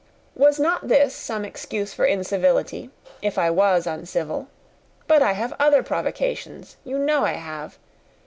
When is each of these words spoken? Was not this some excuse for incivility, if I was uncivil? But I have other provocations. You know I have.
Was 0.33 0.59
not 0.59 0.87
this 0.87 1.13
some 1.13 1.45
excuse 1.45 1.93
for 1.93 2.05
incivility, 2.07 2.89
if 3.21 3.37
I 3.37 3.51
was 3.51 3.85
uncivil? 3.85 4.47
But 5.05 5.21
I 5.21 5.33
have 5.33 5.53
other 5.59 5.83
provocations. 5.83 6.75
You 6.83 6.97
know 6.97 7.23
I 7.23 7.33
have. 7.33 7.77